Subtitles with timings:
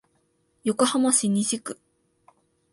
[0.63, 1.77] 横浜市西区